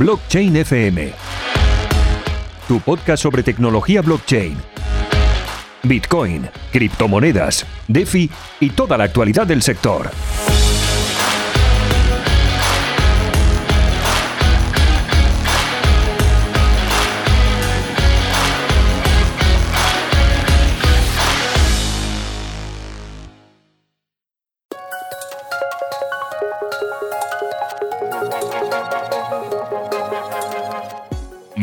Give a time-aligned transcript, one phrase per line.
[0.00, 1.12] Blockchain FM.
[2.66, 4.56] Tu podcast sobre tecnología blockchain.
[5.82, 8.30] Bitcoin, criptomonedas, DeFi
[8.60, 10.10] y toda la actualidad del sector.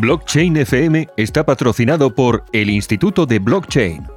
[0.08, 4.08] Blockchain FM está patrocinado por el Instituto de Blockchain.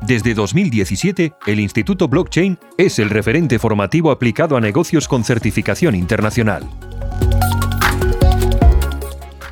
[0.00, 6.66] Desde 2017, el Instituto Blockchain es el referente formativo aplicado a negocios con certificación internacional.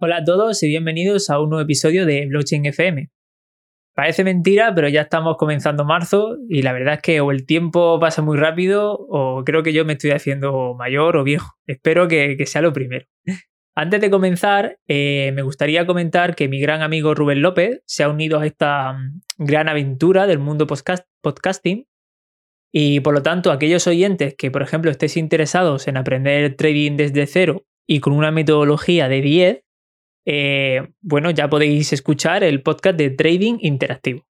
[0.00, 3.10] Hola a todos y bienvenidos a un nuevo episodio de Blockchain FM.
[3.94, 7.98] Parece mentira, pero ya estamos comenzando marzo y la verdad es que o el tiempo
[8.00, 11.56] pasa muy rápido o creo que yo me estoy haciendo mayor o viejo.
[11.66, 13.06] Espero que, sea lo primero.
[13.74, 18.08] Antes de comenzar, eh, me gustaría comentar que mi gran amigo Rubén López se ha
[18.08, 20.66] unido a esta mm, gran aventura del mundo
[21.20, 21.86] podcasting
[22.72, 27.26] y por lo tanto aquellos oyentes que, por ejemplo, estéis interesados en aprender trading desde
[27.26, 29.64] cero y con una metodología de 10,
[30.26, 34.26] eh, bueno, ya podéis escuchar el podcast de Trading Interactivo.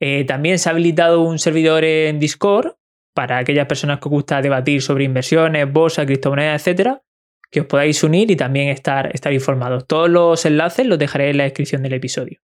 [0.00, 2.76] Eh, también se ha habilitado un servidor en Discord
[3.14, 7.02] para aquellas personas que os gusta debatir sobre inversiones, bolsa, criptomonedas, etcétera,
[7.50, 9.86] que os podáis unir y también estar, estar informados.
[9.88, 12.40] Todos los enlaces los dejaré en la descripción del episodio.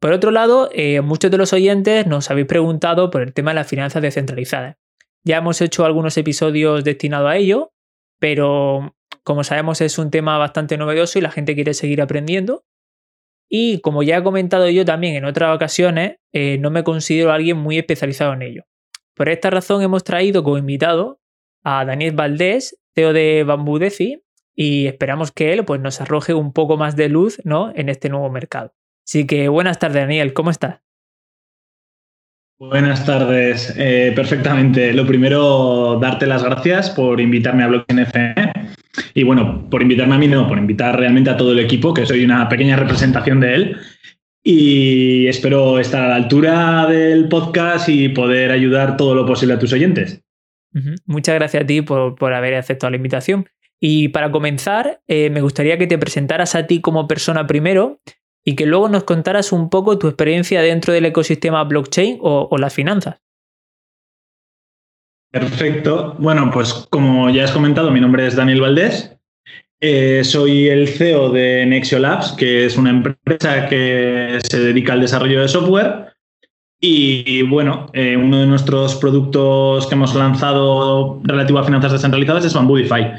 [0.00, 3.56] Por otro lado, eh, muchos de los oyentes nos habéis preguntado por el tema de
[3.56, 4.76] las finanzas descentralizadas.
[5.24, 7.72] Ya hemos hecho algunos episodios destinados a ello,
[8.18, 12.64] pero como sabemos es un tema bastante novedoso y la gente quiere seguir aprendiendo.
[13.46, 17.58] Y como ya he comentado yo también en otras ocasiones, eh, no me considero alguien
[17.58, 18.62] muy especializado en ello.
[19.14, 21.20] Por esta razón hemos traído como invitado
[21.62, 24.22] a Daniel Valdés, CEO de Bambú Defi,
[24.54, 27.70] y esperamos que él pues, nos arroje un poco más de luz ¿no?
[27.74, 28.72] en este nuevo mercado.
[29.06, 30.80] Así que buenas tardes, Daniel, ¿cómo estás?
[32.60, 34.92] Buenas tardes, eh, perfectamente.
[34.92, 38.52] Lo primero, darte las gracias por invitarme a Blockchain FM
[39.14, 42.04] y bueno, por invitarme a mí, no, por invitar realmente a todo el equipo, que
[42.04, 43.76] soy una pequeña representación de él.
[44.42, 49.58] Y espero estar a la altura del podcast y poder ayudar todo lo posible a
[49.58, 50.22] tus oyentes.
[51.06, 53.46] Muchas gracias a ti por, haber aceptado la invitación.
[53.80, 58.00] Y para comenzar, eh, me gustaría que te presentaras a ti como persona primero
[58.44, 62.74] y que luego nos contaras un poco tu experiencia dentro del ecosistema blockchain o, las
[62.74, 63.16] finanzas.
[65.30, 66.16] Perfecto.
[66.18, 69.16] Bueno, pues como ya has comentado, mi nombre es Daniel Valdés.
[69.82, 75.00] Eh, soy el CEO de Nexio Labs, que es una empresa que se dedica al
[75.00, 76.10] desarrollo de software.
[76.82, 82.54] Y bueno, eh, uno de nuestros productos que hemos lanzado relativo a finanzas descentralizadas es
[82.54, 83.12] Bambudify.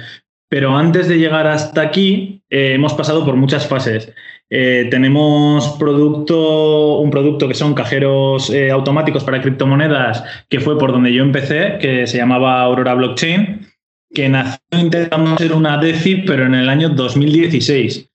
[0.50, 4.14] Pero antes de llegar hasta aquí, eh, hemos pasado por muchas fases.
[4.50, 10.92] Eh, tenemos producto, un producto que son cajeros eh, automáticos para criptomonedas, que fue por
[10.92, 13.68] donde yo empecé, que se llamaba Aurora Blockchain,
[14.14, 18.10] que nació intentando ser una DeFi, pero en el año 2016.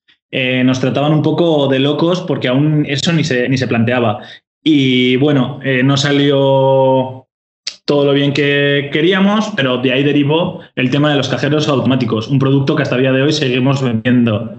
[0.63, 4.19] nos trataban un poco de locos porque aún eso ni se, ni se planteaba.
[4.63, 7.16] Y bueno, no salió
[7.87, 12.27] todo lo bien que queríamos, pero de ahí derivó el tema de los cajeros automáticos,
[12.27, 14.57] un producto que hasta el día de hoy seguimos vendiendo.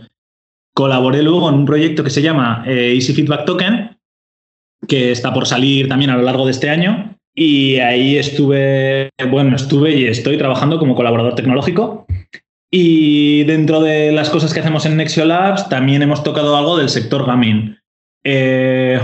[0.75, 3.99] Colaboré luego en un proyecto que se llama eh, Easy Feedback Token,
[4.89, 7.17] que está por salir también a lo largo de este año.
[7.35, 12.07] Y ahí estuve, bueno, estuve y estoy trabajando como colaborador tecnológico.
[12.71, 16.89] Y dentro de las cosas que hacemos en Nexio Labs, también hemos tocado algo del
[16.89, 17.77] sector gaming.
[18.25, 18.99] Eh,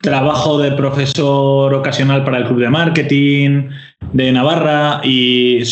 [0.00, 3.68] trabajo de profesor ocasional para el Club de Marketing
[4.12, 5.62] de Navarra y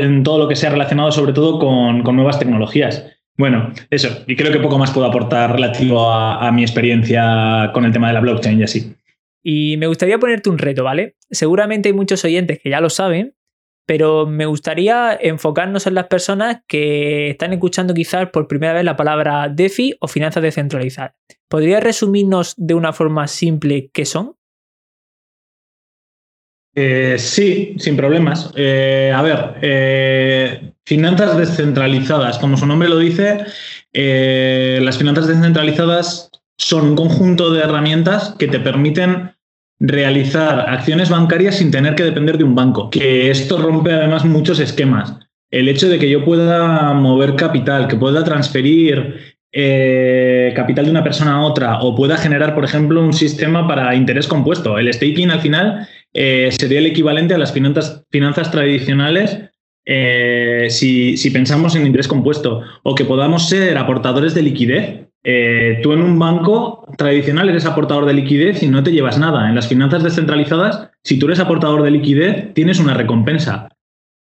[0.00, 3.04] en todo lo que sea relacionado sobre todo con, nuevas tecnologías.
[3.36, 7.84] Bueno, eso, y creo que poco más puedo aportar relativo a, a mi experiencia con
[7.84, 8.94] el tema de la blockchain y así.
[9.42, 11.16] Y me gustaría ponerte un reto, ¿vale?
[11.30, 13.34] Seguramente hay muchos oyentes que ya lo saben,
[13.86, 18.96] pero me gustaría enfocarnos en las personas que están escuchando quizás por primera vez la
[18.96, 21.14] palabra DeFi o finanzas descentralizadas.
[21.48, 24.36] ¿Podrías resumirnos de una forma simple qué son?
[26.74, 28.50] Eh, sí, sin problemas.
[28.56, 33.44] Eh, a ver, eh, finanzas descentralizadas, como su nombre lo dice,
[33.92, 39.32] las finanzas descentralizadas son un conjunto de herramientas que te permiten
[39.82, 44.60] realizar acciones bancarias sin tener que depender de un banco, que esto rompe además muchos
[44.60, 45.16] esquemas.
[45.50, 51.02] El hecho de que yo pueda mover capital, que pueda transferir eh, capital de una
[51.02, 54.78] persona a otra o pueda generar, por ejemplo, un sistema para interés compuesto.
[54.78, 59.40] El staking al final eh, sería el equivalente a las finanzas, tradicionales
[59.84, 65.00] eh, si, si, pensamos en interés compuesto o que podamos ser aportadores de liquidez.
[65.24, 69.48] Tú en un banco tradicional eres aportador de liquidez y no te llevas nada.
[69.48, 73.68] En las finanzas descentralizadas, si tú eres aportador de liquidez, tienes una recompensa.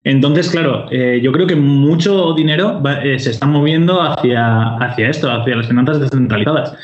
[0.05, 5.31] Entonces, claro, eh, yo creo que mucho dinero eh, se está moviendo hacia, hacia esto,
[5.31, 6.75] hacia las finanzas descentralizadas.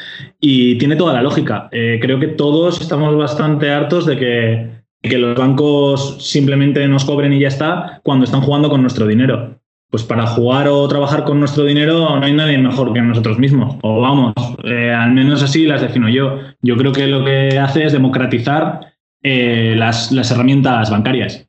[0.40, 1.69] Y tiene toda la lógica.
[1.72, 4.70] Eh, creo que todos estamos bastante hartos de que,
[5.00, 9.54] que, los bancos simplemente nos cobren y ya está cuando están jugando con nuestro dinero.
[9.94, 13.76] Pues para jugar o trabajar con nuestro dinero no hay nadie mejor que nosotros mismos.
[13.82, 16.41] O vamos, al menos así las defino yo.
[16.62, 18.93] Yo creo que lo que hace es democratizar
[19.23, 21.49] las, las herramientas bancarias.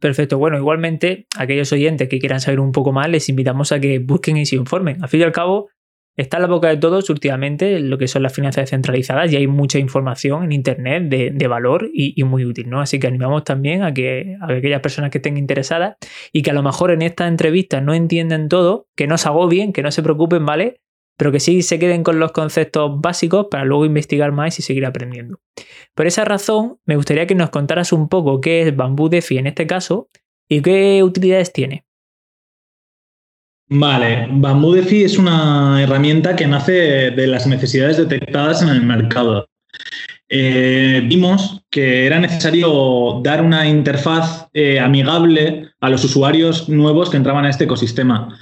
[0.00, 0.38] Perfecto.
[0.38, 4.38] Bueno, igualmente, aquellos oyentes que quieran saber un poco más, les invitamos a que busquen
[4.38, 5.02] y se informen.
[5.02, 5.68] Al fin y al cabo,
[6.16, 9.46] está en la boca de todos últimamente lo que son las finanzas descentralizadas y hay
[9.46, 12.80] mucha información en Internet de, valor y, muy útil, ¿no?
[12.80, 15.96] Así que animamos también a que, a aquellas personas que estén interesadas
[16.32, 19.72] y que a lo mejor en esta entrevista no entienden todo, que no se agobien,
[19.72, 20.80] que no se preocupen, ¿vale?
[21.16, 24.84] pero que sí se queden con los conceptos básicos para luego investigar más y seguir
[24.84, 25.38] aprendiendo.
[25.94, 29.46] Por esa razón, me gustaría que nos contaras un poco qué es Bamboo DeFi en
[29.46, 30.08] este caso
[30.48, 31.84] y qué utilidades tiene.
[33.76, 39.48] Vale, Bamboo DeFi es una herramienta que nace de las necesidades detectadas en el mercado.
[40.28, 47.16] Eh, vimos que era necesario dar una interfaz eh, amigable a los usuarios nuevos que
[47.16, 48.38] entraban a este ecosistema,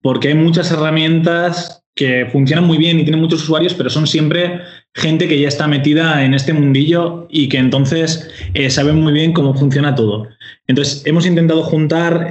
[0.00, 4.62] porque hay muchas herramientas que funcionan muy bien y tienen muchos usuarios, pero son siempre
[4.94, 9.34] gente que ya está metida en este mundillo y que entonces eh, saben muy bien
[9.34, 10.26] cómo funciona todo.
[10.66, 12.28] Entonces, hemos intentado juntar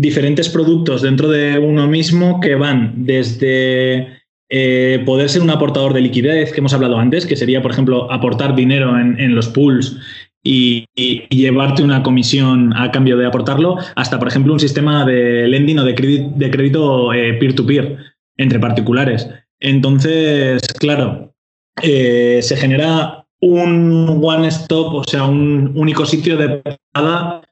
[0.00, 4.18] diferentes productos dentro de uno mismo que van desde
[4.48, 8.10] eh, poder ser un aportador de liquidez, que hemos hablado antes, que sería, por ejemplo,
[8.10, 9.96] aportar dinero en, los pools
[10.44, 10.86] y,
[11.30, 15.84] llevarte una comisión a cambio de aportarlo, hasta, por ejemplo, un sistema de lending o
[15.84, 17.98] de, crédito peer-to-peer
[18.36, 19.28] entre particulares.
[19.60, 21.34] Entonces, claro,
[21.82, 26.62] eh, se genera un one-stop, o sea, un único sitio de
[26.92, 27.42] parada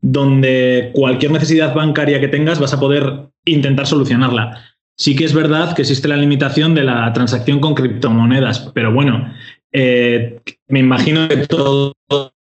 [0.00, 4.62] donde cualquier necesidad bancaria que tengas vas a poder intentar solucionarla.
[4.96, 9.32] Sí que es verdad que existe la limitación de la transacción con criptomonedas, pero bueno,
[9.72, 11.92] eh, me imagino que todos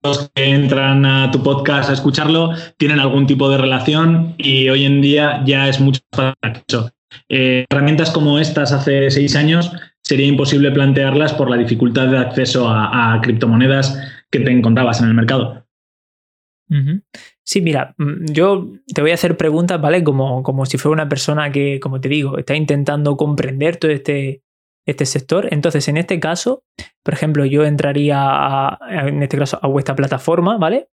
[0.04, 4.86] los que entran a tu podcast a escucharlo tienen algún tipo de relación y hoy
[4.86, 6.92] en día ya es mucho más fácil.
[7.30, 9.72] Eh, herramientas como estas hace seis años
[10.04, 14.00] sería imposible plantearlas por la dificultad de acceso a, criptomonedas
[14.32, 15.67] que te encontrabas en el mercado.
[17.44, 20.04] Sí, mira, mm, yo te voy a hacer preguntas, ¿vale?
[20.04, 24.44] Como, como si fuera una persona que, como te digo, está intentando comprender todo este,
[24.86, 25.48] este sector.
[25.52, 26.64] Entonces, en este caso,
[27.04, 30.90] por ejemplo, yo entraría en este caso a vuestra plataforma, ¿vale?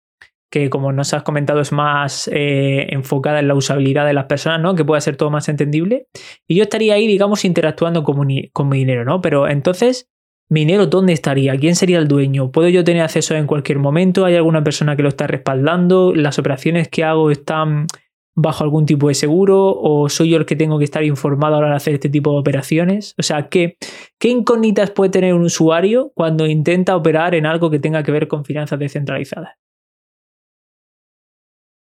[0.55, 4.61] que como nos has comentado es más eh, enfocada en la usabilidad de las personas,
[4.61, 4.77] ¿no?
[4.77, 6.07] Que pueda ser todo más entendible.
[6.47, 9.21] Y yo estaría ahí, digamos, interactuando con mi, con mi dinero, ¿no?
[9.21, 10.09] Pero entonces,
[10.49, 11.57] ¿mi dinero dónde estaría?
[11.57, 12.51] ¿Quién sería el dueño?
[12.51, 14.25] ¿Puedo yo tener acceso en cualquier momento?
[14.25, 16.15] ¿Hay alguna persona que lo está respaldando?
[16.15, 17.87] ¿Las operaciones que hago están
[18.35, 19.73] bajo algún tipo de seguro?
[19.77, 22.09] ¿O soy yo el que tengo que estar informado a la hora de hacer este
[22.09, 23.15] tipo de operaciones?
[23.19, 23.77] O sea, ¿qué,
[24.19, 28.29] ¿qué incógnitas puede tener un usuario cuando intenta operar en algo que tenga que ver
[28.29, 29.55] con finanzas descentralizadas?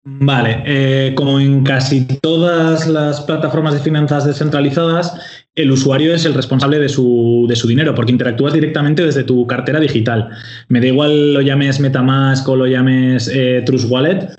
[0.05, 5.15] Vale, eh, como en casi todas las plataformas de finanzas descentralizadas,
[5.55, 10.31] el usuario es el responsable de su, dinero porque interactúas directamente desde tu cartera digital.
[10.69, 14.31] Me da igual lo llames Metamask o lo llames eh, Trust Wallet,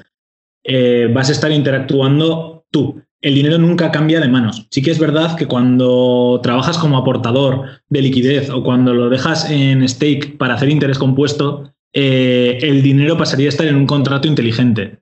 [0.64, 3.04] eh, vas a estar interactuando tú.
[3.22, 4.66] El dinero nunca cambia de manos.
[4.72, 9.52] Sí que es verdad que cuando trabajas como aportador de liquidez o cuando lo dejas
[9.52, 14.99] en stake para hacer interés compuesto, el dinero pasaría a estar en un contrato inteligente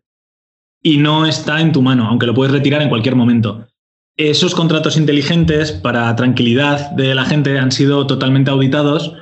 [0.82, 3.68] y no está en tu mano, aunque lo puedes retirar en cualquier momento.
[4.16, 9.16] Esos contratos inteligentes, para tranquilidad de la gente, han sido totalmente auditados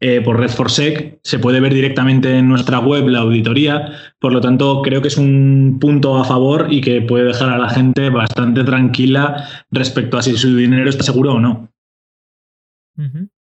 [0.00, 1.20] eh, por Red4Sec.
[1.22, 3.92] Se puede ver directamente en nuestra web la auditoría.
[4.18, 7.58] Por lo tanto, creo que es un punto a favor y que puede dejar a
[7.58, 11.70] la gente bastante tranquila respecto a si su dinero está seguro o no.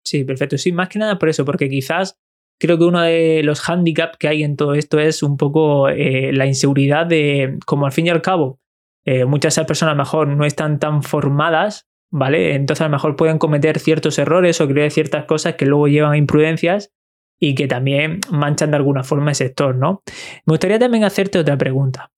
[0.04, 0.56] Sí, perfecto.
[0.56, 2.16] Sí, más que nada por eso, porque quizás
[2.62, 6.30] creo que uno de los handicaps que hay en todo esto es un poco eh,
[6.32, 8.60] la inseguridad de, como al fin y al cabo,
[9.04, 12.54] eh, muchas de esas personas a lo mejor no están tan formadas, ¿vale?
[12.54, 16.12] Entonces a lo mejor pueden cometer ciertos errores o creer ciertas cosas que luego llevan
[16.12, 16.92] a imprudencias
[17.40, 20.04] y que también manchan de alguna forma el sector, ¿no?
[20.46, 22.12] Me gustaría también hacerte otra pregunta.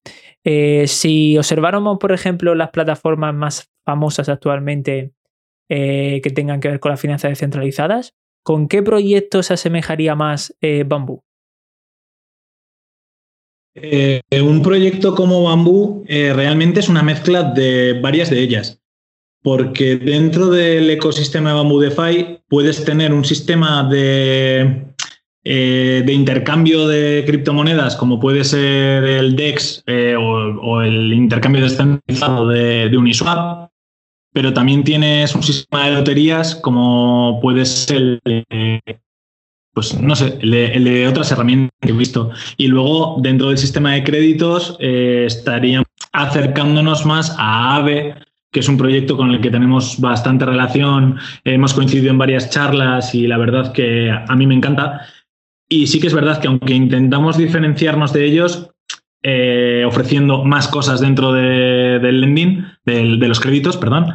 [0.45, 5.15] Eh, si observáramos, por ejemplo, las plataformas más famosas actualmente
[5.67, 10.85] que tengan que ver con las finanzas descentralizadas, ¿con qué proyecto se asemejaría más eh,
[10.87, 11.23] Bambú?
[14.41, 18.81] un proyecto como Bambú realmente es una mezcla de varias de ellas
[19.43, 24.95] porque dentro del ecosistema de Bamboo DeFi puedes tener un sistema de
[25.47, 32.49] eh, de intercambio de criptomonedas, como puede ser el DEX eh, o, el intercambio descentralizado
[32.49, 33.71] de, de, Uniswap,
[34.35, 38.45] pero también tienes un sistema de loterías como puede ser el,
[39.73, 42.31] pues no sé, el de, otras herramientas que he visto.
[42.57, 48.17] Y luego, dentro del sistema de créditos, eh, estaríamos acercándonos más a AVE,
[48.51, 53.15] que es un proyecto con el que tenemos bastante relación, hemos coincidido en varias charlas
[53.15, 55.03] y la verdad que a mí me encanta.
[55.69, 58.71] Y sí que es verdad que aunque intentamos diferenciarnos de ellos,
[59.23, 64.07] eh, ofreciendo más cosas dentro del lending, de los créditos, perdón,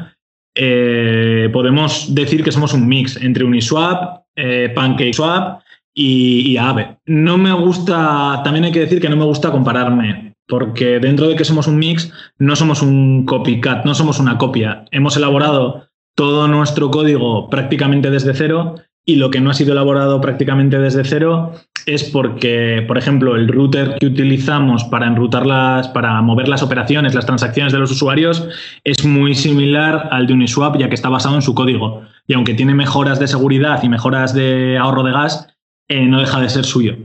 [0.56, 5.62] eh, podemos decir que somos un mix entre Uniswap, eh, PancakeSwap
[5.94, 6.98] y, y Aave.
[7.06, 11.36] No me gusta, también hay que decir que no me gusta compararme, porque dentro de
[11.36, 14.86] que somos un mix, no somos un copycat, no somos una copia.
[14.92, 20.20] Hemos elaborado todo nuestro código prácticamente desde cero y lo que no ha sido elaborado
[20.22, 21.54] prácticamente desde cero
[21.86, 27.16] es porque, por ejemplo, el router que utilizamos para enrutar las, para mover las operaciones,
[27.16, 28.48] las transacciones de los usuarios,
[28.84, 32.04] es muy similar al de Uniswap, ya que está basado en su código.
[32.28, 35.48] Y aunque tiene mejoras de seguridad y mejoras de ahorro de gas,
[35.88, 36.98] eh, no deja de ser suyo.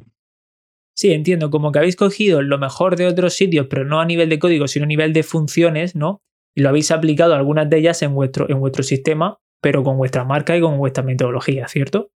[0.97, 4.29] Sí, entiendo, como que habéis cogido lo mejor de otros sitios, pero no a nivel
[4.29, 6.23] de código, sino a nivel de funciones, ¿no?
[6.55, 10.25] Y lo habéis aplicado algunas de ellas en vuestro, en vuestro sistema pero con vuestra
[10.25, 12.11] marca y con vuestra metodología, ¿cierto?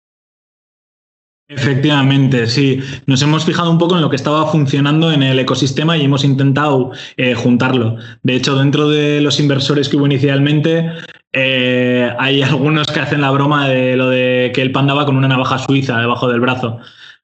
[1.50, 2.82] Efectivamente, sí.
[3.06, 6.26] Nos hemos fijado un poco en lo que estaba funcionando en el ecosistema y hemos
[6.26, 7.96] intentado eh, juntarlo.
[8.22, 10.92] De hecho, dentro de los inversores que hubo inicialmente,
[11.32, 15.16] eh, hay algunos que hacen la broma de lo de que el panda va con
[15.16, 16.80] una navaja suiza debajo del brazo.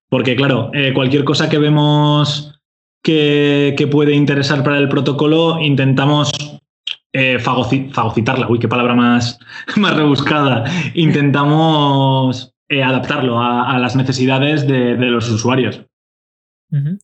[0.08, 2.62] Porque, claro, eh, cualquier cosa que vemos
[3.04, 6.32] que, que, puede interesar para el protocolo, intentamos
[7.42, 9.38] fagocitarla, uy, qué palabra más,
[9.76, 10.64] más rebuscada.
[10.94, 15.86] Intentamos eh, adaptarlo a, las necesidades de, los usuarios.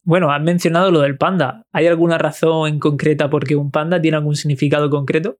[0.03, 1.63] Bueno, has mencionado lo del panda.
[1.71, 5.37] ¿Hay alguna razón en concreta por qué un panda tiene algún significado concreto?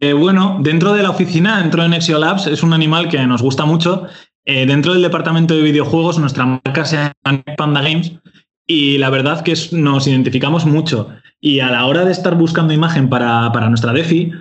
[0.00, 3.42] Eh, bueno, dentro de la oficina, dentro de Nexio Labs, es un animal que nos
[3.42, 4.06] gusta mucho.
[4.44, 8.20] dentro del departamento de videojuegos, nuestra marca se llama Panda Games
[8.66, 11.10] y la verdad que nos identificamos mucho.
[11.40, 14.32] Y a la hora de estar buscando imagen para, nuestra DeFi,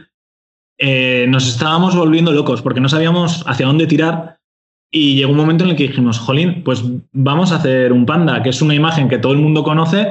[0.83, 4.39] eh, nos estábamos volviendo locos porque no sabíamos hacia dónde tirar.
[4.91, 6.83] Y llegó un momento en el que dijimos, jolín, pues
[7.13, 10.07] vamos a hacer un panda, que es una imagen que todo el mundo conoce,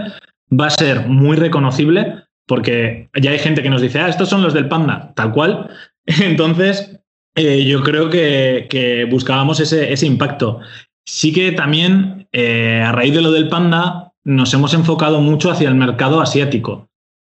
[0.59, 2.15] va a ser muy reconocible,
[2.47, 5.69] porque ya hay gente que nos dice, ah, estos son los del panda, tal cual.
[6.07, 6.99] Entonces,
[7.35, 10.61] eh, yo creo que, buscábamos ese, impacto.
[11.05, 15.69] Sí que también, eh, a raíz de lo del panda, nos hemos enfocado mucho hacia
[15.69, 16.89] el mercado asiático,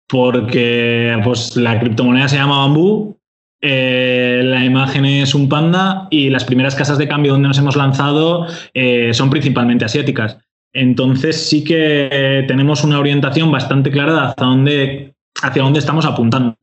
[0.07, 3.14] porque pues, la criptomoneda se llama bambú,
[3.61, 7.75] eh, la imagen es un panda y las primeras casas de cambio donde nos hemos
[7.75, 10.37] lanzado eh, son principalmente asiáticas.
[10.73, 16.57] Entonces sí que tenemos una orientación bastante clara hacia dónde, hacia dónde estamos apuntando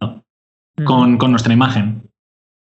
[0.85, 2.03] con, con nuestra imagen.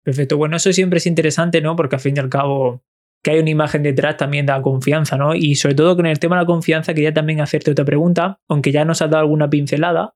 [0.03, 0.38] Perfecto.
[0.38, 1.75] Bueno, eso siempre es interesante, ¿no?
[1.75, 2.81] Porque al fin y al cabo
[3.24, 5.36] que hay una imagen detrás también da confianza, ¿no?
[5.36, 8.71] Y sobre todo con el tema de la confianza quería también hacerte otra pregunta, aunque
[8.71, 10.13] ya nos has dado alguna pincelada.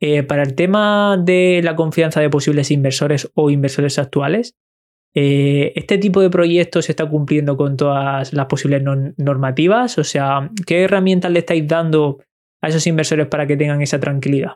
[0.00, 4.56] Eh, para el tema de la confianza de posibles inversores o inversores actuales,
[5.14, 8.82] eh, ¿este tipo de proyectos se está cumpliendo con todas las posibles
[9.16, 9.96] normativas?
[9.98, 12.18] O sea, ¿qué herramientas le estáis dando
[12.60, 14.52] a esos inversores para que tengan esa tranquilidad?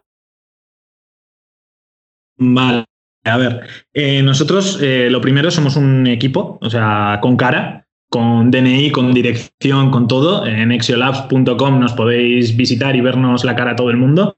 [2.37, 2.85] Vale.
[3.25, 8.91] A ver, eh, nosotros lo primero somos un equipo, o sea, con cara, con DNI,
[8.91, 10.47] con dirección, con todo.
[10.47, 14.37] En exiolabs.com nos podéis visitar y vernos la cara a todo el mundo.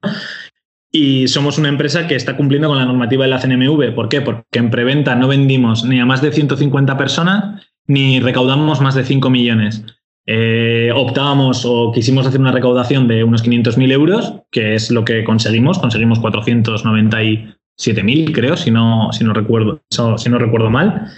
[0.95, 3.95] Y somos una empresa que está cumpliendo con la normativa de la CNMV.
[3.95, 4.21] ¿Por qué?
[4.21, 9.05] Porque en preventa no vendimos ni a más de 150 personas ni recaudamos más de
[9.05, 9.85] 5 millones.
[10.27, 15.25] Eh, optábamos o quisimos hacer una recaudación de unos 500.000 euros, que es lo que
[15.25, 15.79] conseguimos.
[15.79, 21.09] Conseguimos 490 y 7.000, creo, si no, si no, recuerdo, si no recuerdo mal.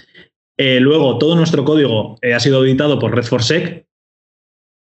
[0.57, 3.84] Eh, luego, todo nuestro código eh, ha sido auditado por Red4Sec,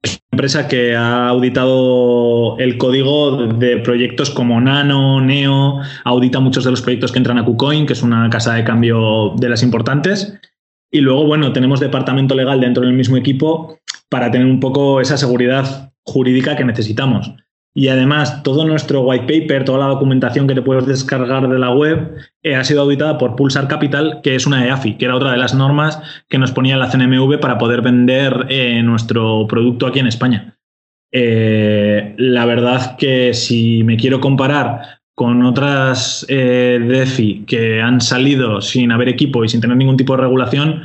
[0.04, 6.64] es una empresa que ha auditado el código de proyectos como Nano, Neo, audita muchos
[6.64, 9.62] de los proyectos que entran a KuCoin, que es una casa de cambio de las
[9.62, 10.38] importantes.
[10.90, 15.16] Y luego, bueno, tenemos departamento legal dentro del mismo equipo para tener un poco esa
[15.16, 17.32] seguridad jurídica que necesitamos.
[17.76, 21.72] Y además, todo nuestro white paper, toda la documentación que te puedes descargar de la
[21.72, 22.14] web,
[22.44, 25.38] eh, ha sido auditada por Pulsar Capital, que es una EAFI, que era otra de
[25.38, 30.06] las normas que nos ponía la CNMV para poder vender eh, nuestro producto aquí en
[30.06, 30.56] España.
[31.12, 38.92] Eh, la verdad que si me quiero comparar con otras DeFi que han salido sin
[38.92, 40.82] haber equipo y sin tener ningún tipo de regulación,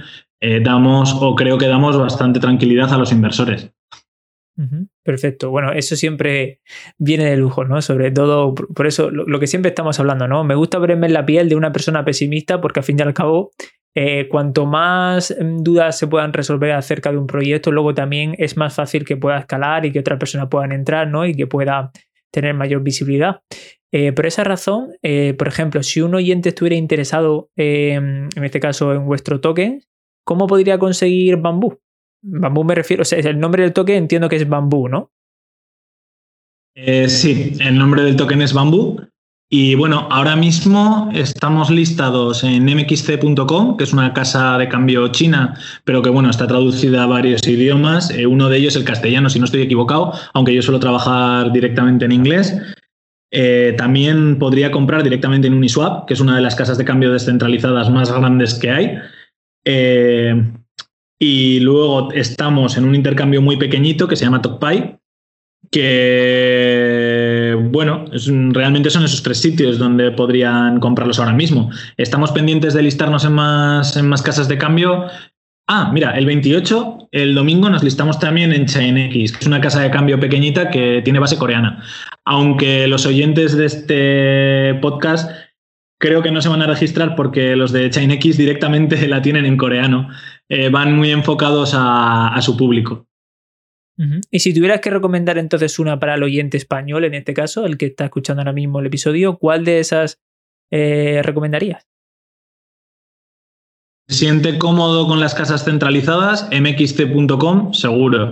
[0.61, 3.71] damos o creo que damos bastante tranquilidad a los inversores.
[5.03, 5.49] Perfecto.
[5.51, 6.59] Bueno, eso siempre
[6.97, 7.81] viene de lujo, ¿no?
[7.81, 10.43] Sobre todo, por eso lo, que siempre estamos hablando, ¿no?
[10.43, 13.13] Me gusta verme en la piel de una persona pesimista porque al fin y al
[13.13, 13.51] cabo,
[13.95, 18.57] eh, cuanto más mm, dudas se puedan resolver acerca de un proyecto, luego también es
[18.57, 21.25] más fácil que pueda escalar y que otras personas puedan entrar, ¿no?
[21.25, 21.91] Y que pueda
[22.31, 23.41] tener mayor visibilidad.
[23.91, 28.93] Eh, por esa razón, eh, por ejemplo, si un oyente estuviera interesado, en este caso
[28.93, 29.81] en vuestro token,
[30.25, 31.79] ¿cómo podría conseguir Bambú?
[32.21, 35.11] Bambú me refiero, o sea, el nombre del token entiendo que es bambú, ¿no?
[36.75, 39.01] Eh, sí, el nombre del token es bambú.
[39.51, 45.55] Y bueno, ahora mismo estamos listados en mxc.com, que es una casa de cambio china,
[45.85, 48.11] pero que bueno, está traducida a varios idiomas.
[48.11, 52.05] Eh, uno de ellos el castellano, si no estoy equivocado, aunque yo suelo trabajar directamente
[52.05, 52.55] en inglés.
[53.31, 57.11] Eh, también podría comprar directamente en Uniswap, que es una de las casas de cambio
[57.11, 58.97] descentralizadas más grandes que hay.
[61.19, 64.95] Y luego estamos en un intercambio muy pequeñito que se llama TokPy,
[65.69, 68.05] que, bueno,
[68.51, 71.69] realmente son esos tres sitios donde podrían comprarlos ahora mismo.
[71.97, 75.07] Estamos pendientes de listarnos en más, en más casas de cambio.
[75.67, 79.81] Ah, mira, el 28, el domingo nos listamos también en ChainX, que es una casa
[79.81, 81.83] de cambio pequeñita que tiene base coreana.
[82.25, 85.29] Aunque los oyentes de este podcast
[85.99, 89.57] creo que no se van a registrar porque los de ChainX directamente la tienen en
[89.57, 90.09] coreano.
[90.49, 93.07] Eh, van muy enfocados a, su público.
[94.31, 97.77] Y si tuvieras que recomendar entonces una para el oyente español, en este caso, el
[97.77, 100.21] que está escuchando ahora mismo el episodio, ¿cuál de esas
[100.71, 101.85] eh, recomendarías?
[104.07, 106.49] ¿Se siente cómodo con las casas centralizadas?
[106.49, 108.31] mxt.com, seguro,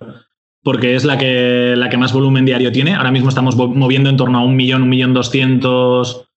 [0.63, 2.95] porque es la que, la que más volumen diario tiene.
[2.95, 6.29] Ahora mismo estamos moviendo en torno a un millón, un millón doscientos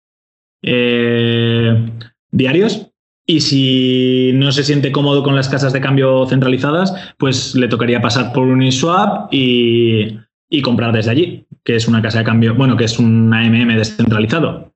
[0.61, 1.89] eh,
[2.31, 2.88] diarios.
[3.29, 8.01] Y si no se siente cómodo con las casas de cambio centralizadas, pues le tocaría
[8.01, 10.17] pasar por Uniswap y,
[10.49, 13.77] y comprar desde allí, que es una casa de cambio, bueno, que es un AMM
[13.77, 14.73] descentralizado.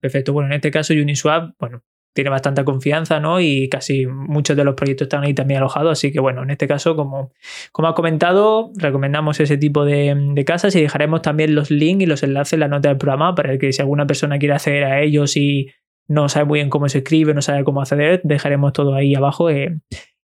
[0.00, 0.32] Perfecto.
[0.32, 3.40] Bueno, en este caso Uniswap, bueno, tiene bastante confianza, ¿no?
[3.40, 5.90] Y casi muchos de los proyectos están ahí también alojados.
[5.90, 7.32] Así que bueno, en este caso, como,
[7.72, 12.06] como has comentado, recomendamos ese tipo de, de, casas y dejaremos también los links y
[12.06, 15.00] los enlaces en la nota del programa para que si alguna persona quiere acceder a
[15.02, 15.72] ellos y
[16.10, 19.48] no sabe muy bien cómo se escribe, no sabe cómo acceder, dejaremos todo ahí abajo
[19.48, 19.78] eh,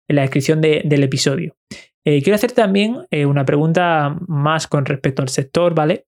[0.08, 1.56] en la descripción del episodio.
[2.06, 6.06] Eh, quiero hacer también eh, una pregunta más con respecto al sector, ¿vale?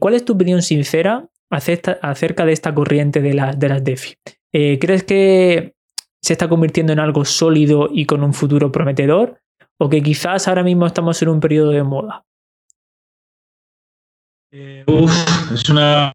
[0.00, 4.14] ¿Cuál es tu opinión sincera acerca de esta corriente de, de las DeFi?
[4.50, 5.74] ¿Crees que
[6.20, 9.40] se está convirtiendo en algo sólido y con un futuro prometedor?
[9.78, 12.24] ¿O que quizás ahora mismo estamos en un periodo de moda?
[14.50, 16.12] es una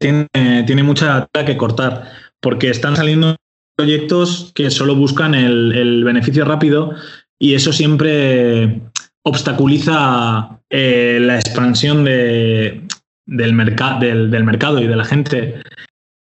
[0.00, 2.10] tiene, mucha tela que cortar,
[2.40, 3.36] porque están saliendo
[3.76, 6.94] proyectos que solo buscan el, beneficio rápido
[7.38, 8.80] y eso siempre
[9.22, 12.86] obstaculiza eh, la expansión del,
[13.26, 15.62] del, mercado y de la gente.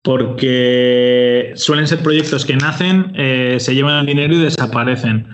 [0.01, 5.27] Porque suelen ser proyectos que nacen, eh, se llevan el dinero y desaparecen.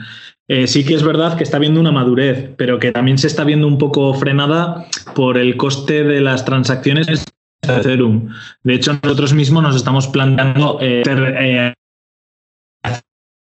[0.47, 3.43] Eh, sí que es verdad que está viendo una madurez, pero que también se está
[3.43, 7.25] viendo un poco frenada por el coste de las transacciones
[7.69, 8.29] Ethereum.
[8.63, 11.73] De hecho, nosotros mismos nos estamos planteando eh, eh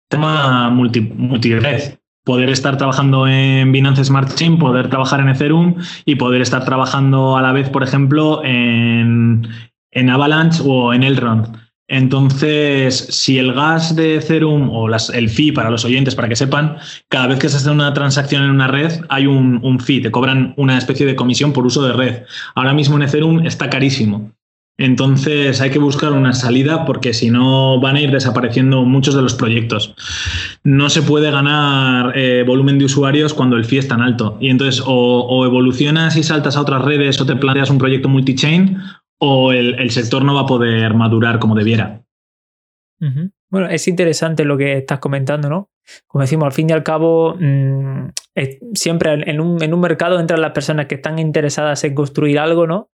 [0.08, 1.98] tema multi, multired.
[2.24, 7.36] Poder estar trabajando en Binance Smart Chain, poder trabajar en Ethereum y poder estar trabajando
[7.36, 9.46] a la vez, por ejemplo, en,
[9.92, 11.65] en Avalanche o en Elrond.
[11.88, 16.78] Entonces, si el gas de Ethereum o el fee para los oyentes, para que sepan,
[17.08, 20.52] cada vez que se hace una transacción en una red hay un, fee, te cobran
[20.56, 22.22] una especie de comisión por uso de red.
[22.54, 24.32] Ahora mismo en Ethereum está carísimo.
[24.78, 29.22] Entonces hay que buscar una salida porque si no van a ir desapareciendo muchos de
[29.22, 29.94] los proyectos.
[30.64, 34.36] No se puede ganar eh, volumen de usuarios cuando el fee es tan alto.
[34.38, 38.76] Y entonces o, evolucionas y saltas a otras redes o te planteas un proyecto multi-chain
[39.18, 42.02] o el, sector no va a poder madurar como debiera.
[43.48, 45.70] Bueno, es interesante lo que estás comentando, ¿no?
[46.06, 48.08] Como decimos, al fin y al cabo, mm,
[48.74, 52.66] siempre en un, en un, mercado entran las personas que están interesadas en construir algo,
[52.66, 52.90] ¿no?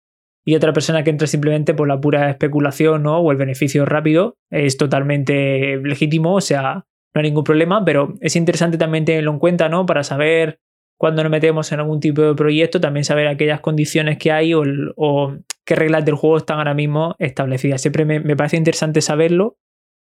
[0.44, 3.18] y otra persona que entra simplemente por la pura especulación ¿no?
[3.18, 8.37] o el beneficio rápido, es totalmente legítimo, o sea, no hay ningún problema, pero es
[8.37, 9.85] interesante también tenerlo en cuenta, ¿no?
[9.85, 10.61] Para saber
[10.96, 15.37] cuando nos metemos en algún tipo de proyecto, también saber aquellas condiciones que hay o,
[15.70, 17.80] qué reglas del juego están ahora mismo establecidas.
[17.80, 19.56] Siempre me, parece interesante saberlo,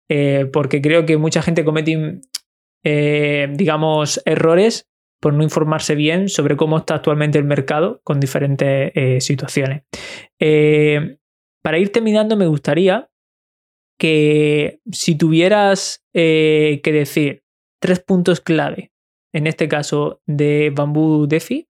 [0.09, 2.19] eh, porque creo que mucha gente comete,
[2.83, 4.89] eh, digamos, errores
[5.21, 9.83] por no informarse bien sobre cómo está actualmente el mercado con diferentes eh, situaciones.
[11.61, 13.09] Para ir terminando, me gustaría
[13.97, 17.43] que si tuvieras que decir
[17.79, 18.91] tres puntos clave,
[19.33, 21.69] en este caso de Bamboo DeFi,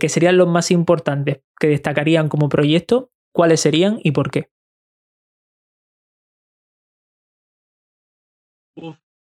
[0.00, 4.48] que serían los más importantes que destacarían como proyecto, ¿cuáles serían y por qué?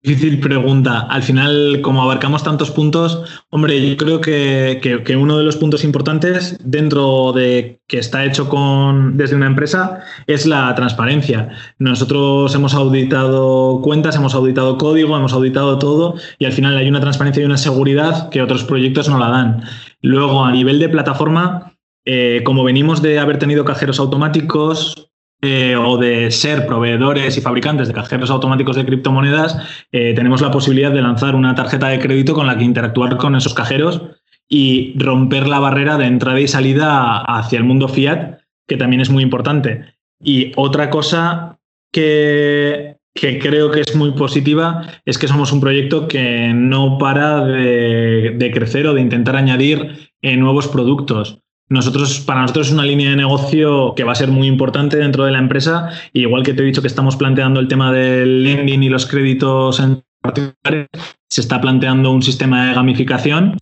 [0.05, 1.07] Difícil pregunta.
[1.09, 6.59] Al final, como abarcamos tantos puntos, hombre, yo creo que, uno de los puntos importantes
[6.65, 11.51] dentro de que está hecho con, desde una empresa es la transparencia.
[11.79, 17.01] Nosotros hemos auditado cuentas, hemos auditado código, hemos auditado todo y al final hay una
[17.01, 19.63] transparencia y una seguridad que otros proyectos no la dan.
[20.03, 21.73] Luego, a nivel de plataforma,
[22.05, 25.13] eh, como venimos de haber tenido cajeros automáticos,
[25.45, 29.59] eh, o de ser proveedores y fabricantes de cajeros automáticos de criptomonedas,
[29.91, 33.35] eh, tenemos la posibilidad de lanzar una tarjeta de crédito con la que interactuar con
[33.35, 34.03] esos cajeros
[34.49, 38.39] y romper la barrera de entrada y salida hacia el mundo fiat,
[38.69, 39.97] que también es muy importante.
[40.23, 41.59] Y otra cosa
[41.93, 48.51] que, creo que es muy positiva es que somos un proyecto que no para de,
[48.53, 51.39] crecer o de intentar añadir eh, nuevos productos.
[51.69, 55.25] Nosotros, para nosotros es una línea de negocio que va a ser muy importante dentro
[55.25, 55.91] de la empresa.
[56.13, 59.81] igual que te he dicho que estamos planteando el tema del lending y los créditos
[59.81, 60.89] en particulares,
[61.29, 63.57] se está planteando un sistema de gamificación,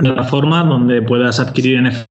[0.00, 2.06] una forma donde puedas adquirir NFT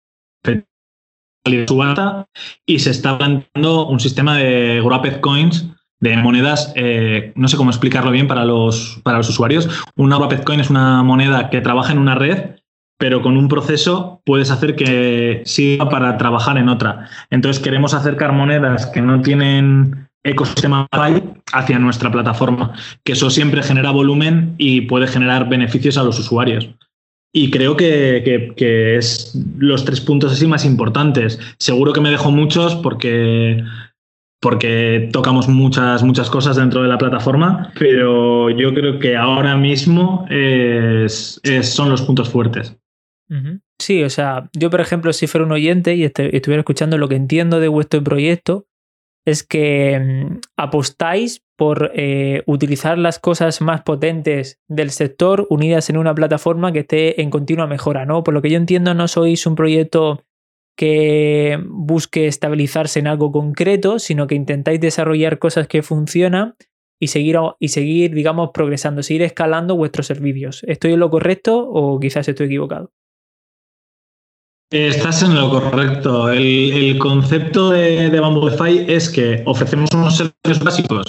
[1.45, 2.27] de subasta
[2.65, 5.69] y se está planteando un sistema de Wrapped Coins
[6.09, 9.69] de monedas, eh, no sé cómo explicarlo bien para los, para los usuarios.
[9.95, 12.55] Una Wrapped Coin es una moneda que trabaja en una red
[12.97, 17.09] pero con un proceso puedes hacer que siga para trabajar en otra.
[17.29, 20.87] Entonces queremos acercar monedas que no tienen ecosistema
[21.53, 26.69] hacia nuestra plataforma, que eso siempre genera volumen y puede generar beneficios a los usuarios.
[27.31, 31.37] Y creo que, que, es los tres puntos así más importantes.
[31.59, 33.61] Seguro que me dejo muchos porque,
[34.45, 40.27] porque tocamos muchas, muchas cosas dentro de la plataforma, pero yo creo que ahora mismo
[41.63, 42.77] son los puntos fuertes.
[43.79, 47.15] Sí, o sea, yo por ejemplo, si fuera un oyente y estuviera escuchando lo que
[47.15, 48.67] entiendo de vuestro proyecto,
[49.25, 55.97] es que mm, apostáis por eh, utilizar las cosas más potentes del sector unidas en
[55.97, 58.23] una plataforma que esté en continua mejora, ¿no?
[58.23, 60.21] Por lo que yo entiendo, no sois un proyecto
[60.75, 66.55] que busque estabilizarse en algo concreto, sino que intentáis desarrollar cosas que funcionan
[66.99, 70.63] y seguir, y seguir, digamos, progresando, seguir escalando vuestros servicios.
[70.67, 72.91] ¿Estoy en lo correcto o quizás estoy equivocado?
[74.71, 76.31] Estás en lo correcto.
[76.31, 81.07] El, concepto de, de es que ofrecemos unos servicios básicos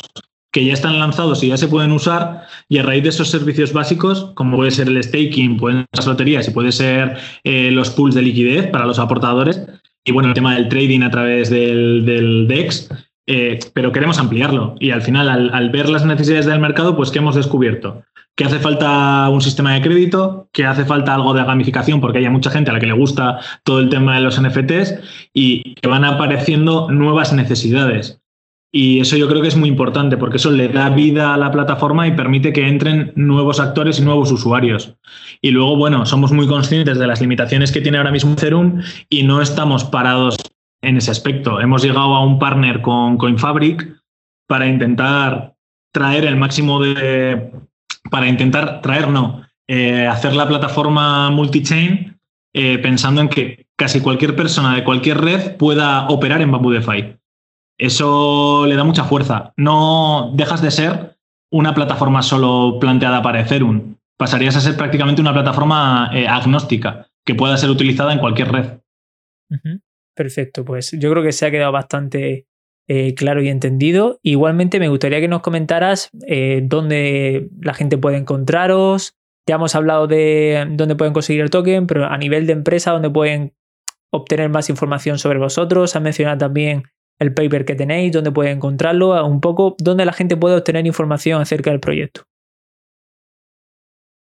[0.56, 3.74] que ya están lanzados y ya se pueden usar y a raíz de esos servicios
[3.74, 7.90] básicos, como puede ser el staking, pueden ser las loterías y puede ser eh, los
[7.90, 9.60] pools de liquidez para los aportadores
[10.02, 12.88] y bueno, el tema del trading a través del, DEX,
[13.26, 17.10] eh, pero queremos ampliarlo y al final al, al ver las necesidades del mercado, pues
[17.10, 18.04] ¿qué hemos descubierto?
[18.34, 22.28] que hace falta un sistema de crédito, que hace falta algo de gamificación porque hay
[22.30, 24.94] mucha gente a la que le gusta todo el tema de los NFTs
[25.34, 28.22] y que van apareciendo nuevas necesidades.
[28.78, 31.50] Y eso yo creo que es muy importante porque eso le da vida a la
[31.50, 34.94] plataforma y permite que entren nuevos actores y nuevos usuarios.
[35.40, 39.22] Y luego, bueno, somos muy conscientes de las limitaciones que tiene ahora mismo Ethereum y
[39.22, 40.36] no estamos parados
[40.82, 41.58] en ese aspecto.
[41.58, 43.96] Hemos llegado a un partner con CoinFabric
[44.46, 45.54] para intentar
[45.90, 47.50] traer el máximo de
[48.10, 52.14] para intentar traer, no, eh, hacer la plataforma multi-chain
[52.52, 57.16] eh, pensando en que casi cualquier persona de cualquier red pueda operar en Bamboo DeFi.
[57.78, 59.52] Eso le da mucha fuerza.
[59.56, 61.16] No dejas de ser
[61.50, 63.96] una plataforma solo planteada para Ethereum.
[64.18, 68.78] Pasarías a ser prácticamente una plataforma eh, agnóstica que pueda ser utilizada en cualquier red.
[70.14, 72.46] Perfecto, pues yo creo que se ha quedado bastante
[72.88, 74.18] eh, claro y entendido.
[74.22, 79.14] Igualmente me gustaría que nos comentaras eh, dónde la gente puede encontraros.
[79.46, 83.10] Ya hemos hablado de dónde pueden conseguir el token, pero a nivel de empresa, dónde
[83.10, 83.54] pueden
[84.10, 85.94] obtener más información sobre vosotros.
[85.94, 86.84] Ha mencionado también
[87.18, 91.40] el paper que tenéis, dónde pueden encontrarlo, un poco dónde la gente puede obtener información
[91.40, 92.22] acerca del proyecto.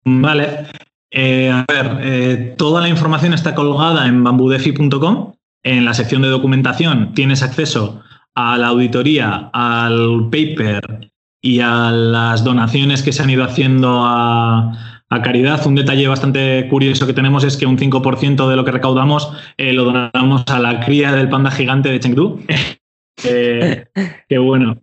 [0.05, 0.67] Vale.
[1.11, 7.15] Eh, a ver, toda la información está colgada en bambudefi.com En la sección de documentación
[7.15, 8.03] tienes acceso
[8.35, 11.11] a la auditoría, al paper
[11.41, 15.67] y a las donaciones que se han ido haciendo a, caridad.
[15.67, 19.73] Un detalle bastante curioso que tenemos es que un 5% de lo que recaudamos eh,
[19.73, 22.41] lo donamos a la cría del panda gigante de Chengdu.
[23.25, 23.87] eh,
[24.29, 24.83] que bueno,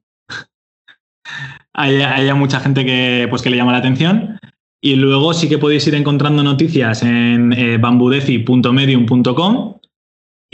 [1.74, 4.40] haya, mucha gente que, pues, que le llama la atención.
[4.82, 9.76] Y luego sí que podéis ir encontrando noticias en eh, bambudefi.medium.com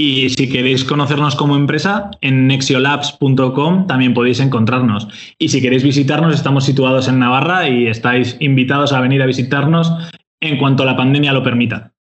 [0.04, 5.08] y si queréis conocernos como empresa, en nexiolabs.com también podéis encontrarnos.
[5.38, 9.94] Y si queréis visitarnos, estamos situados en Navarra y estáis invitados a venir a visitarnos
[10.40, 11.94] en cuanto la pandemia lo permita.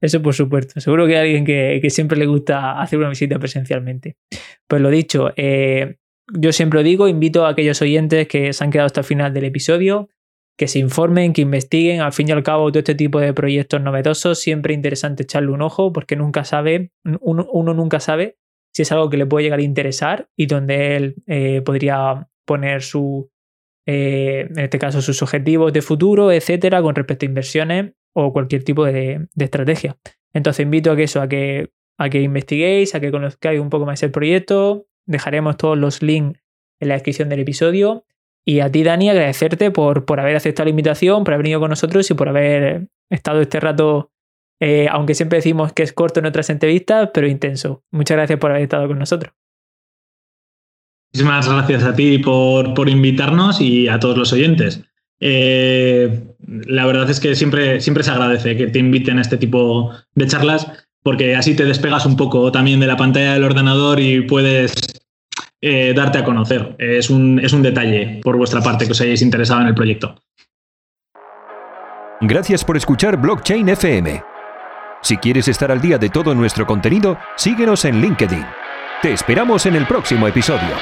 [0.00, 0.80] Eso por supuesto.
[0.80, 4.16] Seguro que hay alguien que, siempre le gusta hacer una visita presencialmente.
[4.66, 5.96] Pues lo dicho, eh,
[6.32, 9.44] yo siempre digo, invito a aquellos oyentes que se han quedado hasta el final del
[9.44, 10.08] episodio
[10.56, 12.00] que se informen, que investiguen.
[12.00, 15.62] Al fin y al cabo, todo este tipo de proyectos novedosos, siempre interesante echarle un
[15.62, 18.38] ojo porque nunca sabe, uno, nunca sabe
[18.72, 22.82] si es algo que le puede llegar a interesar y donde él eh, podría poner
[22.82, 23.30] su,
[23.86, 28.64] eh, en este caso, sus objetivos de futuro, etcétera, con respecto a inversiones o cualquier
[28.64, 29.96] tipo de, estrategia.
[30.32, 33.86] Entonces, invito a que eso, a que, a que investiguéis, a que conozcáis un poco
[33.86, 34.86] más el proyecto.
[35.06, 36.40] Dejaremos todos los links
[36.80, 38.04] en la descripción del episodio
[38.46, 41.70] y a ti, Dani, agradecerte por, por haber aceptado la invitación, por haber venido con
[41.70, 44.10] nosotros y por haber estado este rato,
[44.60, 47.82] eh, aunque siempre decimos que es corto en otras entrevistas, pero intenso.
[47.90, 49.32] Muchas gracias por haber estado con nosotros.
[51.12, 54.82] Muchísimas gracias a ti por, por invitarnos y a todos los oyentes.
[55.20, 56.22] Eh,
[56.66, 60.26] la verdad es que siempre, siempre se agradece que te inviten a este tipo de
[60.26, 60.66] charlas
[61.02, 64.72] porque así te despegas un poco también de la pantalla del ordenador y puedes
[65.66, 66.76] eh, darte a conocer.
[66.78, 70.14] Es un, es un detalle por vuestra parte que os hayáis interesado en el proyecto.
[72.20, 74.22] Gracias por escuchar Blockchain FM.
[75.00, 78.44] Si quieres estar al día de todo nuestro contenido, síguenos en LinkedIn.
[79.00, 80.74] Te esperamos en el próximo episodio.